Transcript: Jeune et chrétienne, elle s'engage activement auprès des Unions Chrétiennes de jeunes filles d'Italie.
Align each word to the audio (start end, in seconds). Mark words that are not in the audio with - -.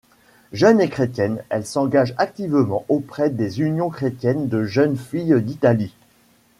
Jeune 0.51 0.81
et 0.81 0.89
chrétienne, 0.89 1.43
elle 1.49 1.63
s'engage 1.63 2.15
activement 2.17 2.85
auprès 2.89 3.29
des 3.29 3.61
Unions 3.61 3.91
Chrétiennes 3.91 4.47
de 4.47 4.63
jeunes 4.63 4.97
filles 4.97 5.39
d'Italie. 5.43 5.93